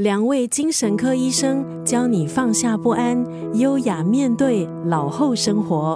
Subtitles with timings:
[0.00, 3.22] 两位精神科医生教你放下不安，
[3.58, 5.94] 优雅面对老后生活。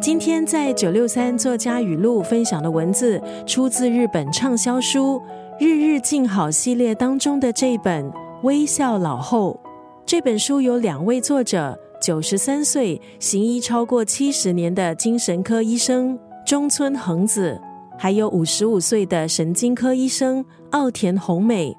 [0.00, 5.22] 今天在九六三作家语录分享的文字，出自日本畅销书
[5.64, 8.04] 《日日静好》系列当中的这本
[8.42, 9.56] 《微笑老后》。
[10.04, 17.60] 这本书有两位作者：九十三岁行医超过七十年的精神科医生中村恒子，
[17.98, 21.76] 还有五十五岁的神经科医生奥田宏美。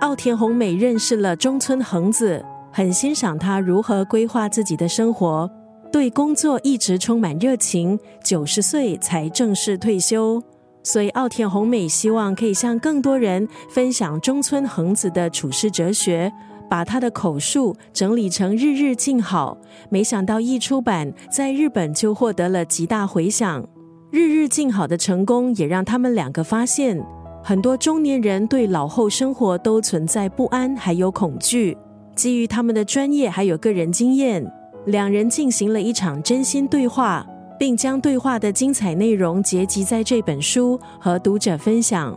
[0.00, 5.50] 奥田宏美认识了中村恒子，很欣赏他如何规划自己的生活。
[5.90, 10.42] 对工作一直充满热情，九十岁才正式退休。
[10.82, 16.30] 所以奥田宏美希望可以向更多人分享中村恒子的处世哲学，
[16.68, 19.56] 把他的口述整理成《日日静好》。
[19.88, 23.62] 没想到一出版，在日本就获得了极大回响。
[24.14, 27.04] 《日日静好》的成功也让他们两个发现，
[27.42, 31.76] 很多中年人对老后生活都存在不安还有恐惧。
[32.14, 34.48] 基于他们的专业还有个人经验。
[34.86, 37.26] 两人进行了一场真心对话，
[37.58, 42.16] 并将对话的精彩内容结集在这本书和读者分享。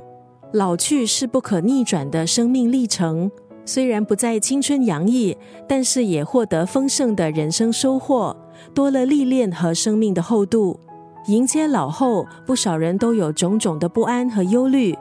[0.53, 3.31] 老去是不可逆转的生命历程，
[3.65, 5.35] 虽然不再青春洋溢，
[5.67, 8.37] 但是也获得丰盛的人生收获，
[8.75, 10.79] 多了历练和生命的厚度。
[11.27, 14.97] 迎接老后，不少人都有种种的不安和忧虑，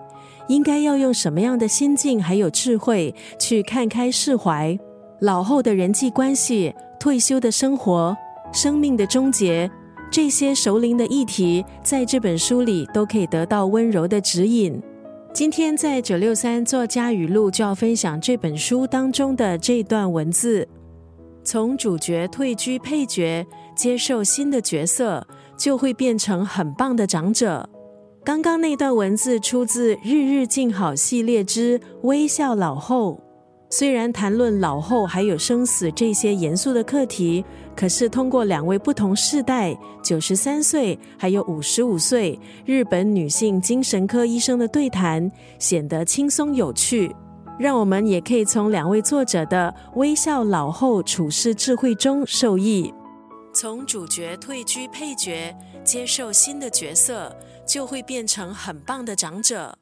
[0.48, 4.78] 应该要用什么样的心境还有智慧去看开释怀？
[5.20, 6.74] 老后的人际关系。
[6.98, 8.16] 退休的生活、
[8.52, 9.70] 生命的终结，
[10.10, 14.82] 这些熟龄的议题，在这本书里都可以得到温柔的指引。
[15.32, 20.66] 今天在九六三作家语录就要分享这本书当中的这段文字：
[21.44, 25.24] 从主角退居配角，接受新的角色，
[25.56, 27.68] 就会变成很棒的长者。
[28.24, 33.20] 刚刚那段文字出自《日日静好》系列之《微笑老后》。
[33.68, 47.14] 虽然谈论老后还有生死这些严肃的课题，可是通过两位不同世代（九十三岁还有五十五岁）日本女性精神科医生的对谈，显得轻松有趣。
[47.58, 52.92] 让我们也可以从两位作者的微笑老后处事智慧中受益。
[53.56, 57.34] 从主角退居配角，接受新的角色，
[57.66, 59.78] 就会变成很棒的长者。